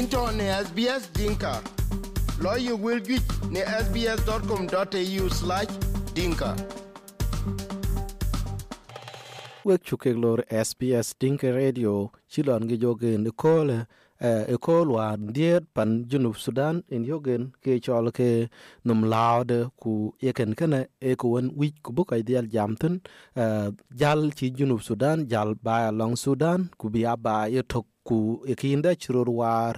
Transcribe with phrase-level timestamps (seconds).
[0.00, 1.54] into ne SBS Dinka.
[2.40, 3.22] Lawyer will get
[3.54, 5.72] ne sbs.com.au slash
[6.16, 6.50] dinka.
[9.64, 13.78] wek chukek lor SBS Dinka Radio, chilon gi jogen ikole
[14.54, 18.48] ikol eh, wa ndiet pan junub Sudan in yogen ke chol ke
[18.84, 19.92] num laude ku
[20.24, 22.94] yeken kene e ku wen wich ku buka ideal jamten
[23.36, 23.68] eh,
[24.00, 29.30] jal chi junub Sudan, jal ba long Sudan, ku biya ba yetok ku ikinda churur
[29.40, 29.74] war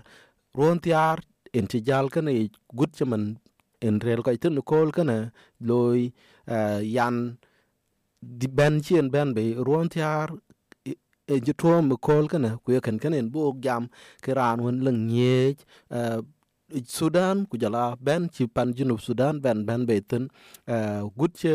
[0.58, 1.18] ron tiar
[1.58, 2.32] en ti jal kene
[2.78, 3.24] gut chaman
[3.86, 5.18] en rel kai itun kol kene
[5.68, 6.00] loy
[6.54, 7.16] eh, yan
[8.40, 10.28] di ben chien ben be ruon tiar
[11.32, 13.82] e ji tuom kol kana ku ken kan en buk jam
[14.24, 15.56] kiran won leng nyej
[15.98, 16.20] eh,
[16.96, 20.24] Sudan ku jala ben chi pan junub Sudan ben ben be ten
[20.74, 21.54] eh, gut che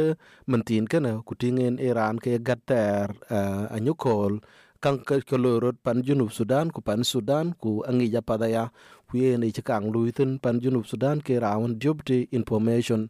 [0.49, 3.07] mentin kana ku tingen Iran ke gatter
[3.77, 8.69] anyukol uh, ke kolorot pan junub Sudan ku pan Sudan ku angi ja padaya
[9.09, 13.09] ku yen e kang luitin pan junub Sudan ke raun deputy information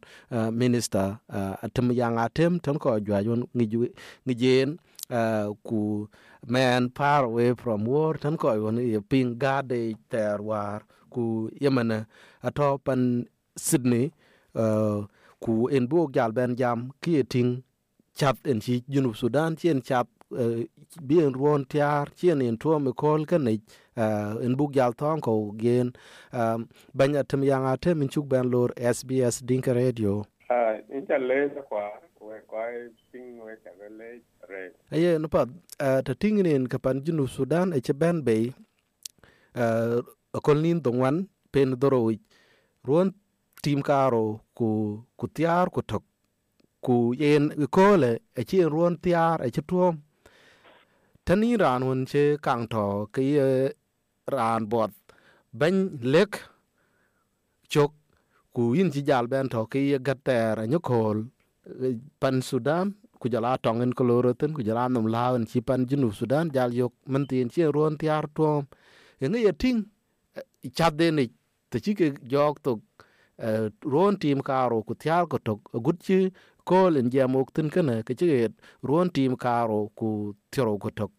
[0.52, 4.80] minister uh, atem yang atem tan ko jwajon ngijen
[5.12, 6.08] uh, ku
[6.48, 12.08] man far away from war tan ko ye ping gade ter war ku yemana
[12.44, 14.14] ato pan Sydney
[15.44, 17.64] ku en bu gal ben jam ki ting
[18.16, 20.08] chat en chi junub Sudan chien chat
[21.02, 25.94] bien ruon tiar chien en tuo me kol kan en buk jal thong ko gen
[26.94, 30.25] banya tem yang ate min chuk ben lor SBS Dinka Radio
[30.89, 32.64] in cha le kwa we kwa
[33.11, 34.72] ping we cha le re.
[34.92, 35.45] aye no pa
[35.80, 38.53] ta tingin ka pan junu Sudan e che ben be
[40.44, 42.11] kol nin dongwan pen doro
[42.83, 43.14] ruon
[43.64, 44.67] tim karo ku
[45.17, 46.03] ku tiar ku tok
[46.86, 49.95] ku yen kole e chien ruon tiar e che tuom
[51.30, 52.14] ท่านี้รานวันเช
[52.45, 53.42] กังทอคือ
[54.36, 54.92] รานบอด
[55.58, 55.75] เบน
[56.09, 56.31] เล็ก
[57.73, 57.92] จก
[58.56, 61.17] กูยินจิจาลเบนทอกีกัตเตอร์ยุคอล
[62.21, 62.86] ปันสุดาน
[63.21, 68.61] กูจะลาตองเงินกลอรตันกูจะลานำลาวเงินชิปันจุนุสุดานจัลยกมันเตีนเชี่ยรวนที่อาร์ทอม
[69.17, 69.76] เงี้ยัดทิ้ง
[70.77, 71.26] จัดเดนิ
[71.67, 72.02] แต่ชิก
[72.33, 72.80] ยอกตก
[73.93, 76.23] รวนทีมคารุโอกูที่อาร์ก็ตกกุดชื่อ
[76.67, 78.27] kol en jam ok tin kana ke che
[78.89, 80.10] ron tim karo ku
[80.52, 81.11] tiro นกุตก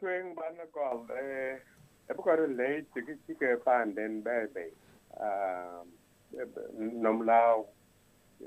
[0.00, 1.58] we ban ko e
[2.08, 4.70] e bu ko lấy từ ki chiếc ke pan den be be.
[5.16, 5.82] à
[6.76, 7.66] nom lao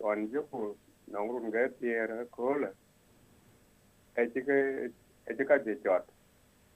[0.02, 0.76] on ju ku
[1.08, 2.72] nong run ge tier ko le.
[4.16, 4.58] E ti ke
[5.26, 6.06] e ti ka je jot.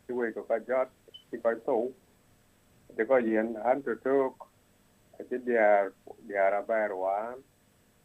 [0.08, 0.90] Ti we ko ka jot
[1.32, 1.92] ti ko to.
[2.98, 4.36] Ti ko yen an to to
[5.20, 5.92] e ti dia
[6.28, 7.44] dia ra ba wan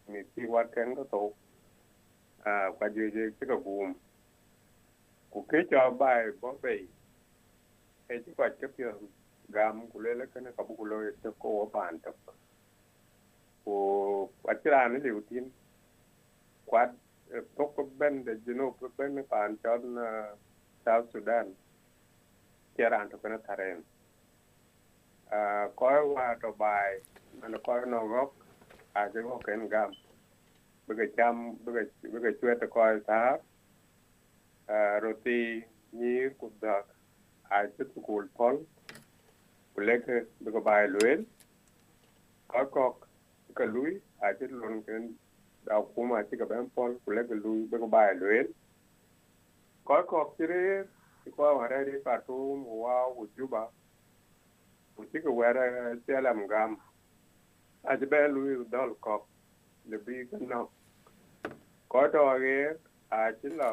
[0.09, 1.33] mi ti wat ken ko to.
[2.45, 3.95] Ah, ka je je ti cái gum
[5.33, 6.75] ku ke cho bai bo be
[8.09, 8.91] e ti kwa ke pyo
[9.51, 12.11] gam ku le le kana ka bu ku lo te ko ban ta
[13.65, 13.75] ku
[14.51, 14.89] atira
[16.67, 16.91] quạt
[17.57, 19.97] tốc utin bên để ko ben de jino ko ben pan chon
[20.85, 21.55] South Sudan.
[22.77, 23.83] Kiran to kana taren
[25.31, 26.99] a ko wa to bai
[27.41, 28.33] man ko no gok
[28.95, 29.91] a je ko ken gam.
[30.87, 33.39] Bây giờ cham bây giờ bây giờ chwe to coi sao
[35.03, 36.87] roti nyir ku dak
[37.51, 38.57] a chit kul pol
[39.75, 41.25] ku leke bi ko bai luel
[42.53, 43.09] ka kok
[43.55, 43.93] ka lui
[44.23, 45.05] a chit lon ken
[45.67, 46.93] da kuma chi ka ben pol.
[47.05, 48.49] Ku leke lui bi ko bai luel
[49.87, 50.89] ka kok chire
[51.25, 52.37] ki ko wa re ka tu
[52.83, 53.63] wa u juba
[54.97, 55.67] ku chi ka wa re
[56.07, 56.79] selam gam.
[57.91, 59.23] A chi be lui dol kok.
[59.91, 60.71] Le bi ka no.
[61.89, 62.59] Ko to ge
[63.11, 63.73] a chit lo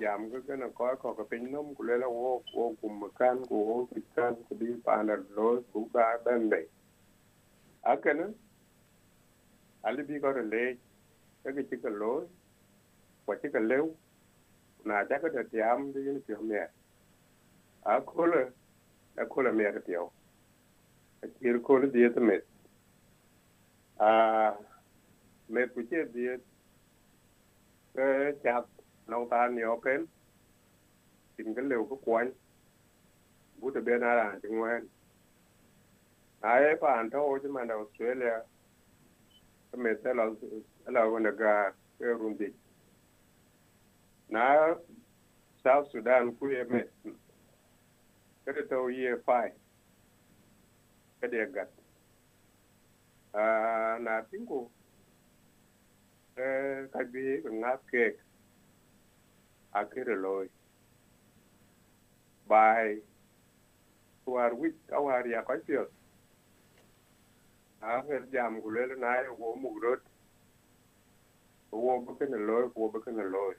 [0.00, 3.38] jam ko kana ko ko ko pin nom ku le la wo wo kum kan
[3.46, 3.76] ku wo
[4.16, 6.60] kan ku di pa na lo ku ba ben be
[7.92, 8.26] akana
[9.84, 10.64] ali bi ko le
[11.44, 12.12] ka ki ti ka lo
[13.26, 13.78] ko ti ka le
[14.84, 16.62] na ja ka da tiam di ni ti me
[17.92, 18.42] a ko le
[19.22, 20.06] a ko le me ka ti o
[21.24, 22.38] a ti ko le di ta me
[24.08, 24.10] a
[25.52, 26.24] me ku ti di
[27.94, 28.06] ke
[29.02, 30.06] chap nông ta nhiều kén.
[31.36, 32.32] Tìm cái liều có quanh
[33.56, 34.86] bút từ bên ai là chừng ngoan
[36.40, 38.38] ai phải ăn thôi, chứ mà đâu Australia
[39.72, 40.24] cái mệt sẽ là
[40.84, 42.46] là còn được cái rung đi
[44.28, 44.74] na
[45.64, 47.12] South Sudan cũng em mệt
[48.44, 49.52] cái đó tôi ye phải.
[51.20, 51.68] Cái điều gặt
[53.32, 54.70] à na tiếng cô
[56.36, 56.46] cái
[56.92, 58.12] cái bi cái ngáp kẹt.
[59.74, 60.48] Akereloi
[62.48, 62.96] by
[64.24, 65.88] who are with our Yakotios.
[67.82, 70.00] After Jam Gulel and I, Womugrot,
[71.72, 73.54] Wobukan alloy, Wobukan alloy.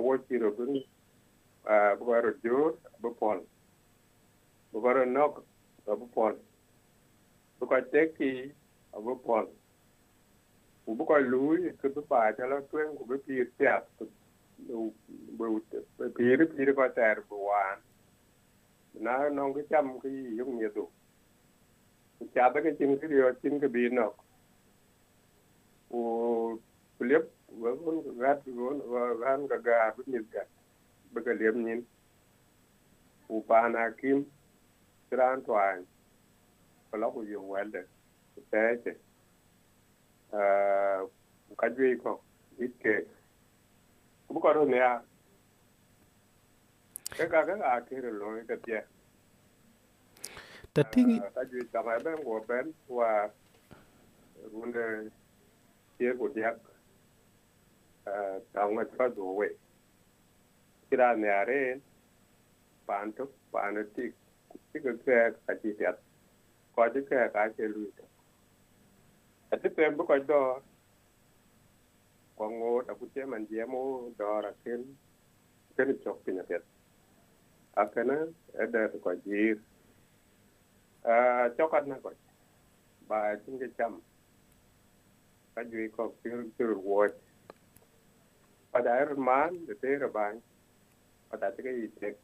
[0.00, 0.82] What you open,
[1.64, 3.42] Bukaro Jor, Bupon.
[4.74, 5.44] Bukaro Nok,
[5.86, 6.34] Bupon.
[7.60, 8.50] Bukateki,
[8.96, 9.46] Bupon.
[10.88, 13.82] Bukalo, it could be by Tala Twin, could be Piat.
[15.38, 15.46] Ba
[16.16, 17.18] cha lo ter
[18.94, 20.80] na nong cái chăm cái gì giống như cha
[22.34, 24.12] chả cái chân cái điều chân cái bị nó
[25.88, 26.58] u
[26.98, 30.46] clip với con gạt con và gà với nhiệt gạt
[31.12, 31.64] với cái liếm
[33.28, 34.24] u pa na kim
[35.10, 35.84] tran toàn
[36.92, 37.84] cái lóc của dùng đấy
[38.52, 38.76] thế
[40.30, 40.98] à
[41.58, 42.20] cái gì không
[42.56, 42.70] ít
[44.32, 44.98] kệ cũng có đâu nè
[47.18, 48.74] cái cái cái à cái rồi cái gì
[50.74, 53.28] ta tingi ta ju ta mai ben go ben wa
[54.52, 55.10] runde
[55.98, 56.56] tie go dia
[58.52, 59.48] ta nga ta do we
[60.90, 61.80] kira ne are
[62.86, 64.12] pan to pan ti
[64.72, 65.96] ti ko ke ka ti tiat
[66.74, 67.92] ko ti ke ka che lu
[69.50, 70.40] ta ti pe bu ko do
[72.36, 72.82] ko ngo
[73.26, 74.84] man je mo do ken
[76.04, 76.58] chok pin ya
[77.74, 78.16] akana
[78.58, 79.56] ada ko jir
[81.02, 82.14] à cho con nó gọi
[83.08, 84.00] bà chúng cái chăm
[85.54, 86.32] cái gì có cái
[88.72, 90.40] cái man để thế là bạn
[91.30, 92.14] và đã cái gì thế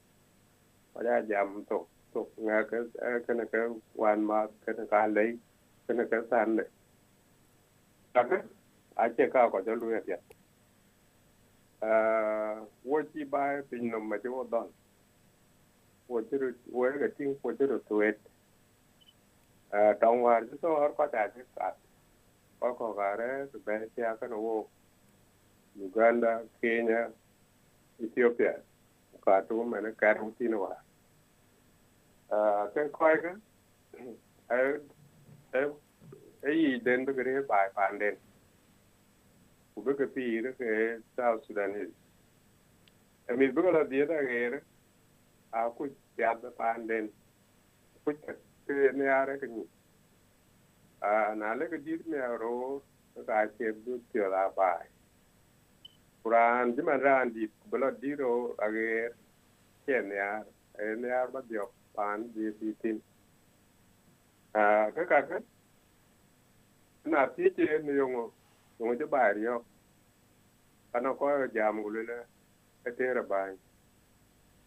[0.92, 2.80] và đã giảm tổ tổ nghe cái
[3.26, 3.62] cái này cái
[3.94, 5.12] quan mà cái cái
[5.88, 6.66] cái cái san này
[8.14, 8.26] đặc
[8.98, 10.20] biệt ai ko cao có cho lui hết
[11.80, 14.66] à vô chi bài bình nằm don wo đó
[16.30, 17.08] ru wo ga
[17.42, 18.18] vô cái ti ru chi et
[19.70, 21.72] tuổi trong war ji so har kwata ji ka
[22.60, 24.66] ko ko gare to be ti aka no wo
[25.80, 27.10] Uganda, Kenya,
[28.02, 28.54] Ethiopia.
[29.24, 30.74] Ka to me ne ka ru ti no wa
[32.30, 33.32] a kan ko ga
[34.50, 34.80] ai
[35.54, 35.64] ai
[36.46, 38.16] ai den be gre ba pan den
[39.78, 40.06] ku be ke
[40.58, 40.70] ke
[41.14, 41.94] South Sudanese
[43.30, 44.18] emit mi la diet da
[45.58, 45.86] a ku
[46.18, 47.06] ya da pan den
[48.04, 48.10] ku
[48.66, 49.62] ke ne are ke ni
[51.00, 52.82] a na le ke dir me ro
[53.26, 54.70] ka ke du ti la ba
[56.22, 58.32] kuran ji man ran di belo diro
[58.66, 59.14] age
[59.86, 60.44] ke ne ar
[61.04, 62.98] ne ar ba dio paan di di
[64.54, 65.38] a ka ka ka
[67.14, 68.24] na ti che ne yongo
[68.78, 69.64] yongo je ba yo
[70.92, 72.26] ana ko jam gu le
[72.86, 73.40] e te ra ba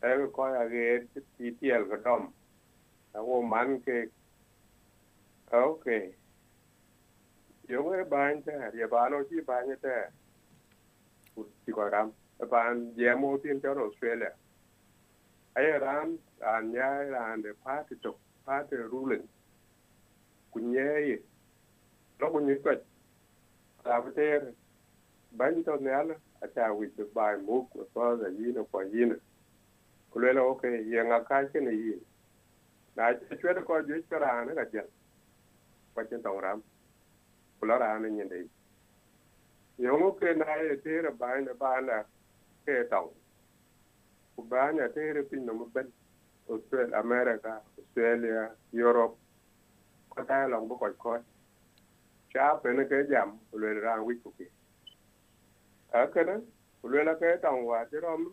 [0.03, 2.33] e ko age ti ti el ga dom
[3.13, 4.09] wo man ke
[5.51, 6.13] okay
[7.67, 10.11] yo ngue ban ta ya ba no chi ban ne ta
[11.35, 12.13] ku ti ko ram
[12.49, 14.31] ban je mo tin ta australia
[15.55, 16.17] ai ram
[16.53, 18.15] an ya ran de party to
[18.45, 19.27] party ruling
[20.51, 21.19] ku nye
[22.19, 22.90] no ku ni ko ta
[23.83, 24.55] ba te
[25.31, 28.63] ban to ne ala a ta wi de ba mo ko so da yi no
[28.65, 29.15] ko yi no
[30.11, 32.01] ku le okay ya nga ka ke ne yi
[32.95, 34.83] na chwe ko ju cho ra ga je
[35.93, 36.63] pa chen tong ram
[37.59, 38.49] ku la ra ne nyen dei
[39.77, 42.03] yo ke na ye tere ra na ne na
[42.65, 43.09] ke tong
[44.35, 45.91] ku ba tere pin no ben
[46.51, 49.15] Australia, America, Australia, Europe.
[50.11, 51.15] Ko ta long bo ko ko
[52.33, 54.47] cha pe ne ke jam ku le ra wi ku ki
[55.99, 56.35] a ke na
[56.81, 58.27] ku le la ke tong wa ti rom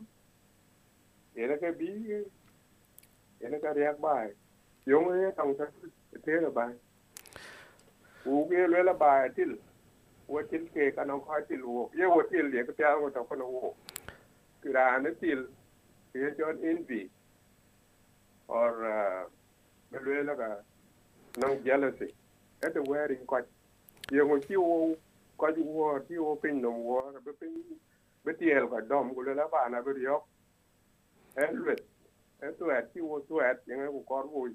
[1.35, 4.28] ye na ke bi ye na ka riak bai
[4.93, 5.67] yo ngo ye tong ta
[6.25, 6.73] te ra bai
[8.26, 9.59] u ke le la bai til
[10.28, 13.11] wo til ke ka no kha til wo ye wo til ye ka ta ko
[13.19, 13.75] ta ko no wo
[14.62, 15.47] ki ra ne til
[16.14, 17.02] ye jon envy
[18.49, 18.73] or
[19.90, 20.49] me le la ka
[21.43, 22.14] no jealousy
[22.62, 23.43] at the wearing ko
[24.11, 24.97] ye ngo ti wo
[25.37, 27.53] ko ju wo ti wo pin no wo be pin
[28.25, 30.17] be tiel ka dom ku le la ba na be yo
[31.37, 31.83] en lwet
[32.43, 34.49] en tu at ti wo tu et ye ngo kor wo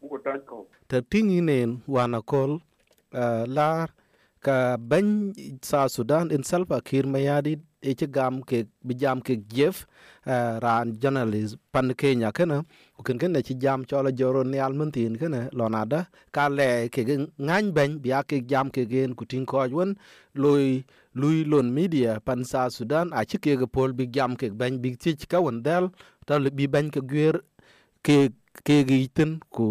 [0.00, 2.60] bu ko ta ko ta tingi nen wana kol
[3.56, 3.88] lar
[4.46, 7.58] ka ban sa sudan, in salva kir mayadi
[7.90, 9.86] e ci gam ke bi jam ke jef
[10.26, 12.56] eh, ran journalist pan kenya kana
[12.96, 16.00] ko ken ken ci jam chola joro ne al mentin kana lonada
[16.34, 17.02] ka le ke
[17.46, 19.94] ngany ben bi ke jam ke gen ku tin ko won
[20.34, 24.78] loy lui lon media pan sa sudan, a ci ke pol bi jam ke ben
[24.82, 25.84] bi ci ka won dal
[26.26, 27.40] ta bi ben ke gwer,
[28.04, 28.18] ke
[28.66, 29.66] ke gi tin ku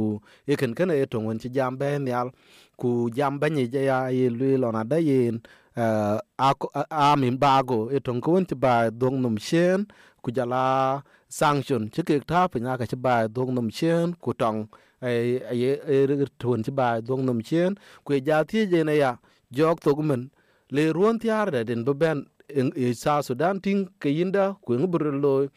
[0.48, 2.32] e ken ken e to won ci jam ben yal
[2.80, 5.38] ku jam ben ye ya, ye lu lo na da yen
[5.78, 9.80] amin bago e to ko won ba dong num shen
[10.24, 14.32] ku jala sanction ci ke ta pe nya ka ci ba dong num shen ku
[14.42, 14.60] tong
[15.02, 15.62] ai ai
[15.96, 17.72] e tuon ba dong num shen
[18.06, 19.12] ku ja ti je na ya
[19.52, 20.32] jok to men.
[20.72, 25.48] Le ruon tiar da den ben e sa sudan ting ke yinda ku ngubur lo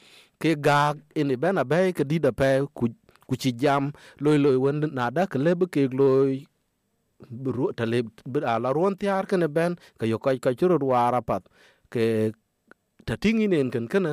[0.41, 2.85] ke gag ini e bena bay ke dida pe ku
[3.29, 6.45] ku ci jam loy loy won na da, ke lebe ke loy
[7.57, 8.03] ru ta le
[8.55, 11.43] ala ruon tiar ke ne ben ke yo kai ka churu wara pat
[11.93, 12.05] ke
[13.07, 14.13] ta tingi nen ken kana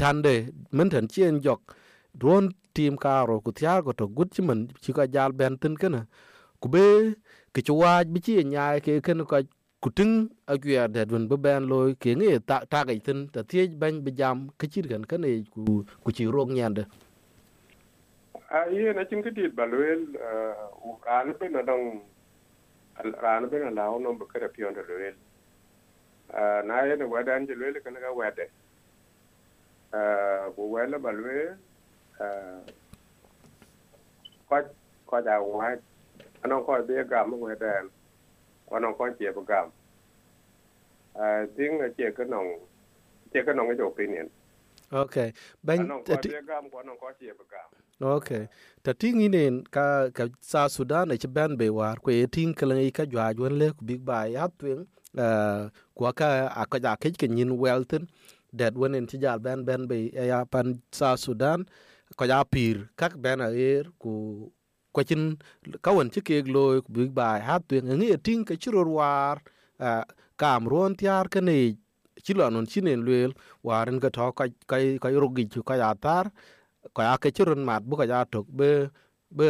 [0.00, 0.34] tande
[0.76, 1.60] men tan chien jok
[2.22, 5.74] ruon tim karo ku tiar ko to gut ci man ci ka jal ben tin
[5.82, 6.00] kana
[6.60, 6.84] ku be
[7.54, 8.20] ke waj bi
[8.52, 9.38] nyaay ke ken ko
[9.82, 10.14] kuting
[10.52, 14.02] agya da dun be ben loy ke ngi ta ta ga tin ta tie ban
[14.04, 16.82] be jam ke chir kan kan e ku ku chi rong nyande
[18.50, 18.58] a
[18.96, 19.22] na chin
[19.54, 20.00] balwel
[20.82, 20.90] u
[21.54, 21.62] na
[23.04, 25.16] rana bena lawo non be kada pionde do wel
[26.66, 28.46] na yene wada anje wel kana ga wade
[30.54, 31.56] ko wala balwe
[34.48, 34.56] ko
[35.06, 35.76] ko da wa
[36.44, 37.82] anon ko be ga mo wada
[38.68, 39.66] ko non ko je be ga
[41.56, 42.46] tiếng chị cái nòng
[43.32, 44.28] chị cái nòng cái chỗ kinh nghiệm
[44.90, 45.16] ok
[45.62, 47.62] bên anon ko be ga ko non ko je be ga
[48.00, 48.46] ok
[48.82, 52.78] ta tingi nen ka ka sa sudan e ben be war ko e ting kala
[52.78, 54.86] i ka jwa jwan le ku big bai hat twen
[55.18, 58.06] uh, kwa ka aka ja ke ke nyin welton
[58.54, 61.66] that when in tijal ben ben be ya pan sa sudan
[62.16, 64.46] ko ja pir kak ben a er ku
[64.94, 65.34] ko chin
[65.82, 69.42] kawan ci kek loy ku big bai hat twen ngi ting ka chiro war
[70.38, 71.76] kam ron tiar kane
[72.24, 73.30] ci lo non chinen lwel
[73.66, 76.26] waren ka to ka kai ka rogi chu ka ya tar
[76.98, 78.90] ko ya ke churun mat bu ko ya tok be
[79.38, 79.48] be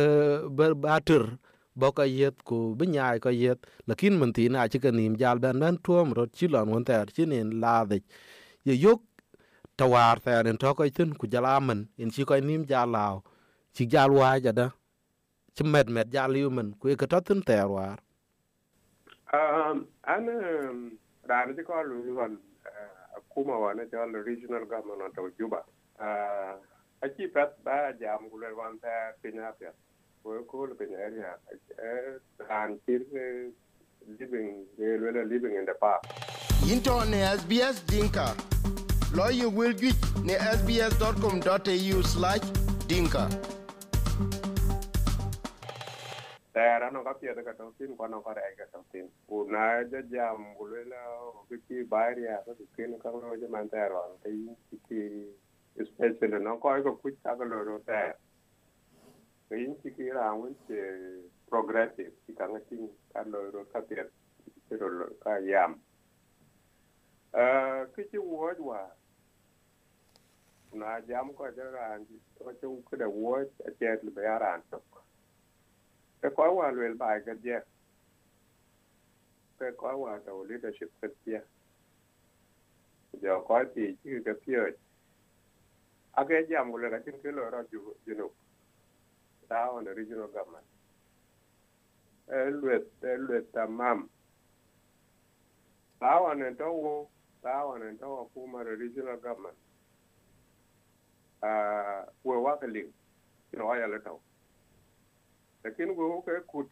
[0.57, 1.25] be batur
[1.81, 3.59] bo ko yet ku bi nyaay ko yet.
[3.89, 7.07] Lakin mun ti na ci kanim jal ben ben tuom ro ci lon won ter
[7.17, 7.99] ci nin la de
[8.69, 9.01] ye yok
[9.79, 13.15] tawar ter en to ko tin ku jala man en ci ko nim jal law
[13.75, 14.67] ci jal wa ja da.
[15.57, 17.97] Ci met met jal yu man ku e ka to tin ter war.
[19.33, 20.79] Um an um,
[21.31, 22.33] ran ci ko lu won
[22.69, 25.61] uh, kuma wana jal regional government of juba.
[26.01, 26.57] Uh
[27.03, 27.29] Aquí
[28.01, 29.73] jam gular wan ta pina pia.
[30.25, 31.39] Wo ko le pina area.
[32.49, 33.01] Tan tir
[34.19, 36.03] living le living in the park.
[36.69, 38.35] Into ne SBS Dinka.
[39.15, 43.29] Lawyer will get ne sbs.com.au/dinka.
[46.59, 50.97] tera no kapia de katotin kwa no kare katotin kuna ja jam bulela
[51.49, 54.51] kiki baria ko kino kangro ja mantero ti
[54.89, 55.01] ti
[55.79, 58.15] o ki bayri ya ko kin ka no ja man tera
[59.49, 59.57] te
[59.95, 60.75] ki especially no ko ko ku
[61.49, 64.05] progressive ki ka nga tin ka lo ro ka pia
[64.69, 65.09] ke ro
[65.41, 65.81] yam
[67.33, 68.89] cái chữ word wo wa
[70.73, 72.05] na jam ko là anh
[72.39, 74.79] ko chung ku da wo a che le ba anh to
[76.23, 77.51] cái có qua luyện bài cái gì?
[79.59, 81.33] Cái có qua đầu leadership cái gì?
[83.13, 84.59] Giờ có gì chữ cái phía
[86.19, 90.67] ake jam kule lakini kilo ro junub e e ta on the regional government
[92.29, 94.09] elwet elwet tamam
[96.01, 97.11] ta on to wo
[97.43, 99.59] ta on to wo kuma regional government
[101.43, 102.93] ah we wakali
[103.51, 104.21] kilo ya leto
[105.65, 106.71] lakini go ke kut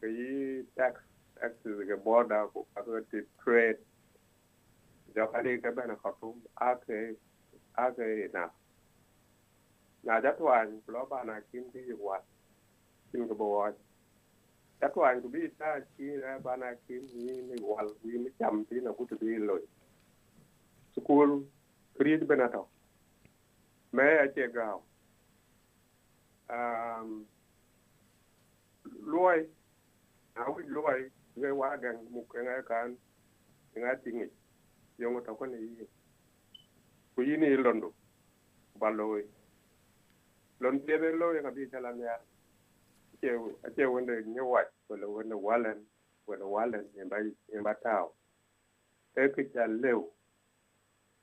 [0.00, 1.00] ke yi tax
[1.40, 2.82] taxes ke border ko ka
[3.44, 3.78] trade.
[5.14, 7.16] Jo kali ke bana khatum ake
[7.78, 8.50] 하게 나
[10.02, 12.18] 나자토안 블로바나 김지와
[13.14, 13.70] 김고보와
[14.82, 19.62] 자토안 구비타 치라 바나 김니 왈 위미 잠티나 구트딜로
[20.90, 21.46] 스쿨
[21.94, 22.66] 크리드 베나타
[23.94, 24.82] 매 아체가오
[26.50, 27.26] um
[29.06, 29.46] loy
[30.34, 32.96] awi loy ngai wa gang muk ngai kan
[33.76, 34.26] ngai tingi
[34.98, 35.86] yong ta ko ne yi
[37.18, 37.90] ku yini londo
[38.78, 39.26] baloi
[40.60, 42.14] lon tebe lo ya bi kala ya
[43.20, 43.34] che
[43.74, 45.82] che wonde ni wa wala wonde walen
[46.26, 48.14] wala walen e bai e batao
[49.16, 50.14] e ke cha leu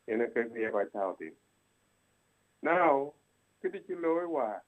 [0.07, 1.31] ene ke ye ba tao ti
[2.61, 3.13] now
[3.61, 4.59] kiti ki lo wa,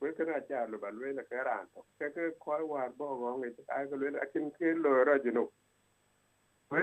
[0.00, 3.14] we kana cha lo ba le la ka ran to ke ke ko wa bo
[3.16, 5.52] go ngi ai ko le akin ke lo e ra jino
[6.70, 6.82] we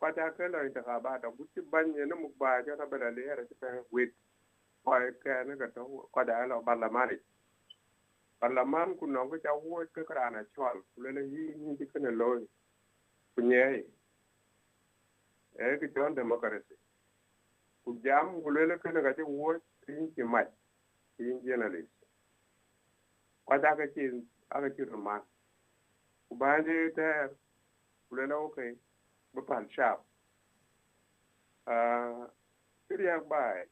[0.00, 4.14] fatakel intikhabat akuti banye ni mugba cho ta bela liyere ti pen wit
[4.84, 7.18] poi kene ka to koda lo parlamani
[8.40, 12.42] parlaman ku nong ka wo ka krana chol kulele yi ni ti kene loy
[13.34, 13.84] kunye
[15.58, 16.76] e ki chon democracy
[17.84, 19.54] ku jam kulele kene ka ti wo
[19.86, 20.46] tin ti mai
[21.16, 21.92] tin journalist
[23.46, 24.02] koda ka ti
[24.50, 25.22] aga ti roman
[26.28, 27.30] ku bande ter
[28.08, 28.72] kulele okay
[29.34, 29.98] bɛ pan shab
[32.86, 33.64] ti riɛɛk baai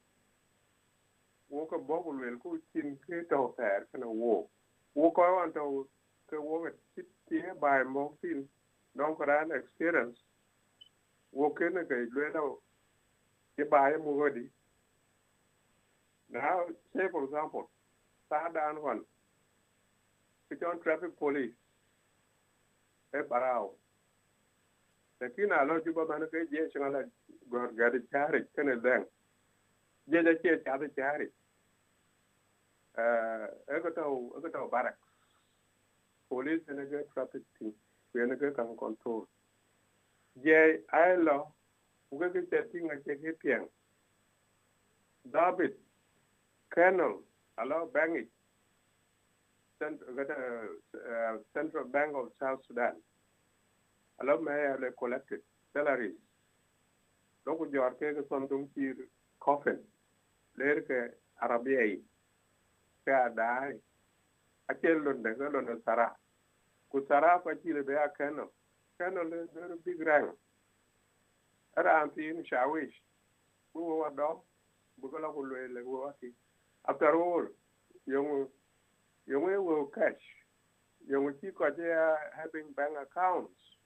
[1.49, 4.51] wo ka bɔku luel ku cin ke tau thɛɛr kene wo
[4.95, 5.89] wo kɔc wan tau
[6.29, 8.49] ke wo ka cit tie baai mɔk thin
[8.97, 10.19] dɔŋ ku raan experience.
[11.33, 12.41] Wo kene ke luela
[13.57, 14.51] ti baai mukodi
[16.31, 17.71] now say for example
[18.29, 19.05] saa daan hɔn
[20.49, 21.57] ke cɔn traffic police
[23.13, 23.75] e barau
[25.21, 27.05] lakini alo juba mana ke je changala
[27.49, 29.07] gor gari chari kene dang
[30.09, 31.29] je je che chari chari.
[32.99, 34.99] Eh ego to ego to barak.
[36.29, 37.75] Police ne ge traffic team
[38.15, 39.27] we ne ge kan control.
[40.45, 41.55] Je alo
[42.13, 43.69] uge ke che tinga che ke piang.
[45.25, 45.77] David
[46.71, 47.23] colonel
[47.59, 48.29] alo bangi
[51.55, 52.97] central bank of south sudan
[54.19, 56.17] alors mais les collected salaries.
[57.45, 58.91] Donc jor ke ke son dum ci
[59.39, 59.79] coffin.
[60.57, 60.99] Leer ke
[61.41, 62.03] arabia yi
[63.07, 63.79] ke adai.
[64.69, 66.09] Akel lon de lon sara
[66.91, 68.51] ku sara fa ci le be akeno
[68.99, 69.23] keno.
[69.23, 70.35] Le de big rang.
[71.77, 73.01] Ara anti in shawish.
[73.73, 74.43] Bu wa do
[74.99, 76.35] bu ko la ko le le wa ti
[76.89, 77.47] after all
[78.07, 78.49] yung
[79.27, 80.25] yung will cash.
[81.07, 81.71] Yung ci ko
[82.35, 83.78] having bank accounts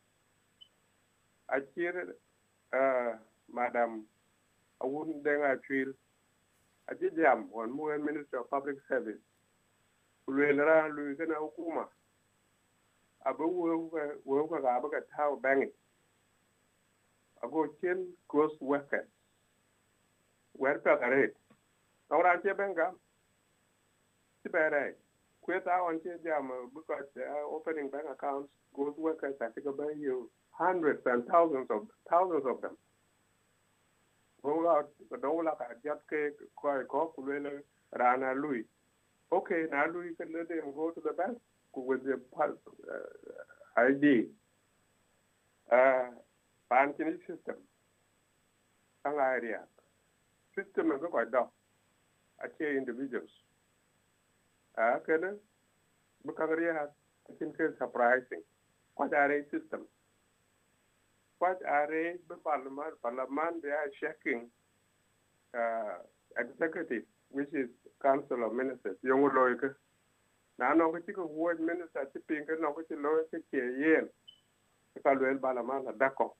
[1.52, 2.14] Akir,
[2.72, 3.16] uh,
[3.52, 4.04] Madam
[4.82, 5.92] Awundeng Achil,
[6.90, 9.20] Ajijam, on Mugen Minister of Public Service,
[10.28, 11.84] Ulwelra Luigana Hukuma,
[13.26, 13.44] Abu
[14.26, 15.68] Wuka Abuka Tau Bangi,
[17.42, 19.08] Ago Chin Gross Workers,
[20.58, 21.34] Werpa Garet,
[22.10, 22.92] Nauran Chebenga,
[24.44, 24.92] Tiberai,
[25.42, 30.30] kweta on che jam because uh, opening bank accounts ghost workers i think about you
[30.52, 32.76] hundreds and thousands of thousands of them.
[34.44, 34.84] Rola
[35.22, 37.62] dola ka jat ke ko ko kulele
[37.98, 38.64] rana lui.
[39.32, 41.38] Okay, now lui can let them go to the bank
[41.74, 44.26] with the uh, ID.
[45.70, 46.10] Uh,
[46.68, 47.56] banking system.
[49.06, 49.60] Ang area.
[50.54, 51.48] System is quite dog.
[52.44, 53.30] Ache individuals
[54.78, 55.40] uh, kunnen
[56.16, 56.90] bekangreerd had.
[57.22, 58.42] Het is surprising.
[58.94, 59.86] What are het system?
[61.38, 63.00] What are het parliament?
[63.00, 64.50] Parliament they are checking
[65.54, 65.98] uh,
[66.36, 68.96] executive, which is council of ministers.
[69.00, 69.76] Jonge loyke.
[70.54, 74.10] Na nog een keer woord minister te pinken, nog een keer loyke keer yen.
[74.92, 76.36] Ik kan wel parlement dat dako.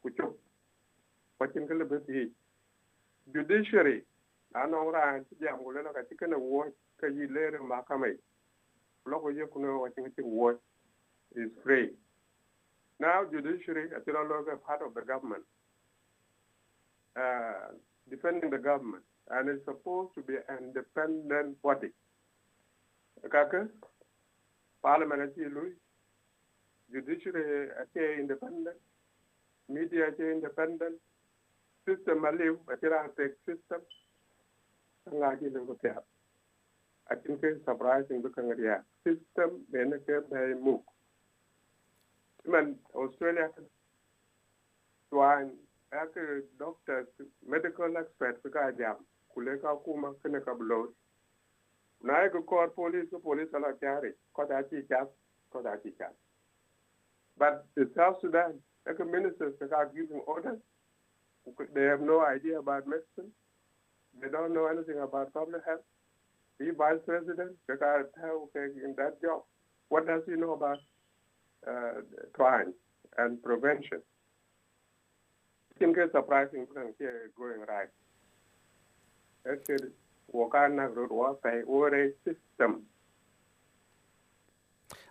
[0.00, 0.32] Kuchuk.
[1.36, 2.30] Wat in gelebet hier.
[3.22, 4.04] Judiciary.
[4.48, 7.28] Na nog raar, jam, hoe lang het ik een woord after you
[7.68, 8.14] Makamai,
[9.08, 10.56] Loko Yokuno, I think was
[11.34, 11.88] is free.
[13.00, 15.42] Now, judiciary, as you know, part of the government,
[17.18, 17.72] uh,
[18.10, 21.88] defending the government, and it's supposed to be an independent body.
[23.30, 23.66] Kaka,
[24.82, 25.32] parliament,
[26.92, 27.68] judiciary,
[28.20, 28.76] independent,
[29.68, 30.94] media, independent,
[31.88, 33.80] system, I live, I take system,
[35.12, 36.11] ngaki lengo tiyap.
[37.12, 40.80] I think it's surprising because the system benefit by move
[42.46, 43.48] man Australia
[45.10, 45.52] tuan
[45.92, 46.24] ake
[46.58, 47.06] doctors
[47.46, 48.96] medical expert ka jam.
[49.34, 50.88] Kule ka kuma kene ka blow
[52.02, 55.12] na ko kor police police ala kare ko da chi chap
[55.52, 56.14] ko da chi chap
[57.38, 60.58] but the South Sudan ake ministers are giving orders
[61.74, 63.32] they have no idea about medicine.
[64.20, 65.80] They don't know anything about public health
[66.58, 69.42] the vice president in that job
[69.88, 70.78] what does he know about
[71.68, 72.00] uh,
[72.32, 72.72] crime
[73.18, 74.00] and prevention.
[75.74, 77.88] I think it's surprising because here going right.
[79.44, 79.92] That's it.
[80.32, 82.82] Work on a road or a system.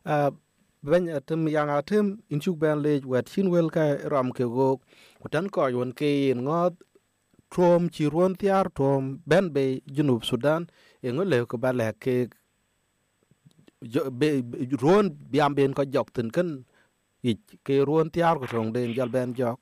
[0.05, 0.31] Uh,
[0.83, 4.81] ben atem yang atem inchuk ben lej wet chin wel ka ram ke go
[5.21, 6.73] kutan ko yon ke ngot
[7.53, 10.65] trom chi ron tiar trom ben be junub sudan
[11.05, 12.15] e ngole ko bale ke
[14.83, 16.49] ruon biam ben ko jok tin ken
[17.29, 17.33] i
[17.65, 19.59] ke ruon tiar ko song den jal ben jok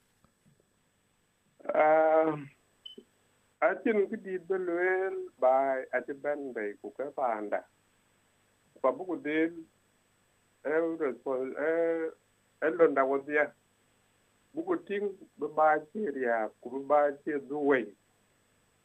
[3.70, 7.62] acin ki dit be luel bai aci ben be ku ke panda
[8.82, 9.54] pa bu buku del
[10.66, 10.72] e
[11.04, 11.72] respons e
[12.66, 12.68] e
[13.28, 13.46] dia
[14.54, 15.06] bu ku ting
[15.40, 17.80] be ba ci ria ku be ba ci duwe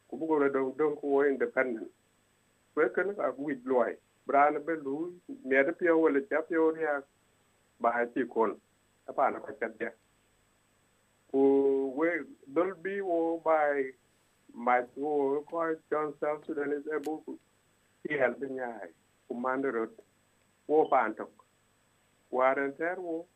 [0.08, 1.90] ku buku re do do ku independent
[2.74, 3.92] kwe ken ka wit loy
[4.26, 7.02] brana be lu me de pio wala cha pio ria
[7.80, 8.60] ba ci kon
[9.08, 9.90] apa na ka cha
[11.30, 11.42] ku
[11.96, 12.08] we
[12.46, 13.92] dol bi wo bai
[14.54, 17.38] mà wo ko John South Sudan is able to
[18.18, 18.88] help in yai
[19.28, 19.90] commander rot
[20.68, 21.30] wo pantok.
[22.30, 23.26] Waren ter wo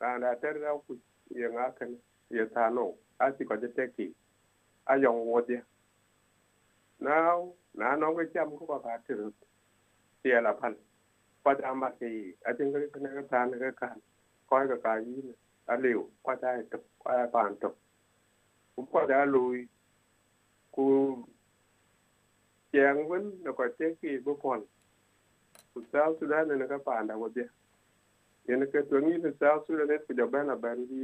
[0.00, 0.98] ana ter da ku
[1.30, 1.96] ye ngakan
[2.30, 4.14] ye tano asi ko je teki
[4.86, 5.62] ayong wo dia
[7.00, 9.20] now na no ga jam ko ba tir
[10.22, 10.76] tia la pan
[11.44, 14.00] pa da ma ki a jin ga ne ga tan ga kan
[14.48, 15.34] ko ga ka yi ne
[15.66, 17.68] a liu ko da ta ko da pan ta
[18.76, 19.68] ku ko da lui
[20.74, 20.86] ku
[22.72, 24.62] chang wen na ko che ki bu kon
[25.74, 27.48] ku sa su da ne ga pan da go je
[28.48, 30.86] ye ne ke to ni ne sa su da ne ku ja ba na ban
[30.88, 31.00] di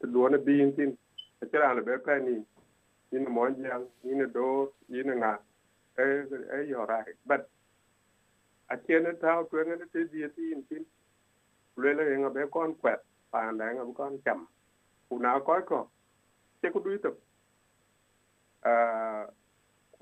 [0.00, 0.92] to do na bi yin tin
[1.42, 2.36] a tira na be pa ni
[3.18, 4.48] ni mo jang ni do
[4.88, 5.32] ni ne nga
[5.98, 6.04] e
[6.56, 7.50] e yo right but
[8.70, 10.84] a chen tao to ne te di ti tin tin
[11.82, 13.00] le le nga be kon kwet
[13.32, 14.40] pa na nga kon cham
[15.08, 15.80] ku na ko ko
[16.62, 17.12] te ku du to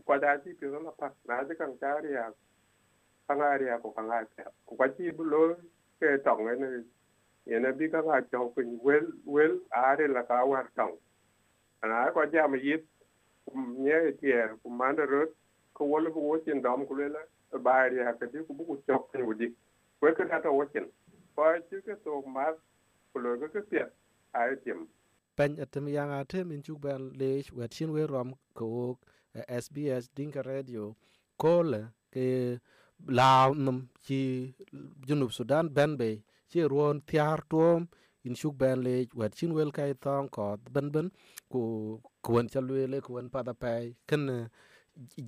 [0.06, 2.32] kwa ti pe na pa na ji kan tari ya
[3.28, 5.56] kan ri ya ko kan ai pe ku kwa ti bu lo
[6.00, 6.84] ke tong ne
[7.46, 10.96] ye na bi ka ga chau kun wel wel are la ka war tong
[11.82, 12.84] ana ko ja ma yit
[13.54, 15.30] nye ti er ku man rot
[15.74, 17.08] ko wala bu wo dam dom ku le
[17.62, 19.46] ba ya ka di ku bu ku chok ni wudi
[20.00, 20.66] ko ka ta wo
[21.36, 22.44] pa chi ka ke to ma
[23.12, 23.84] ku lo ka ke pye
[24.32, 24.88] ai tim
[25.36, 28.98] pen atem yang atem in chuk ban lech wet chin we rom ko
[29.34, 30.96] SBS Dinka Radio.
[31.38, 32.60] Kole ke
[33.08, 34.54] lao num chi
[35.06, 37.88] junub Sudan ben be chi ruon tiar tuom.
[38.24, 41.10] In chuk ban lech wet chin wel kai thong ko ben ben
[42.22, 44.48] ku kuon chalwe le kuon pada pai ken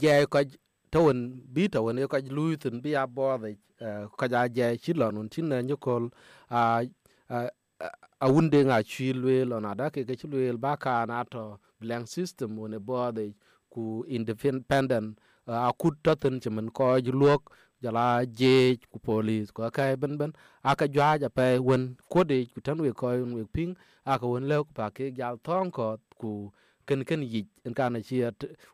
[0.01, 0.39] je ko
[0.93, 1.19] tawon
[1.55, 3.51] bi tawon e ko luithin bi a bodhe
[4.19, 6.05] ko ja je chilon un chin na nyokol
[6.51, 6.61] a
[8.25, 12.07] a wunde nga chi lwel on ada ke ke lwel ba ka na to blank
[12.09, 13.35] system one bode
[13.73, 16.87] ku independent a kut toten chemen ko
[17.21, 17.43] luok
[17.83, 22.61] jala je ku police ko ka ben ben aka jwa ja pe won kode ku
[22.65, 23.73] tan we ko we ping
[24.07, 26.31] aka won le pa ke jal thong ko ku
[26.87, 28.23] ken ken yi en kana chi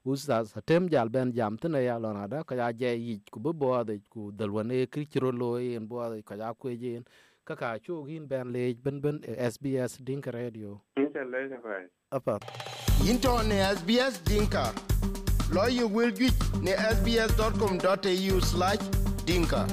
[0.05, 3.53] usa satem jal ben jam tene ya lona da ka ja je yi ku bo
[3.53, 7.05] bode ku dalwane krichro lo en bode ka ja ku jen
[7.45, 9.17] kaka chugin ben lej ben ben
[9.53, 10.81] SBS Dinka Radio.
[10.97, 11.59] Incha leja.
[12.13, 12.39] Apa.
[13.09, 14.73] Into ne SBS Dinka.
[15.53, 18.79] Lawyer will get ne sbs.com.au slash
[19.27, 19.67] dinka.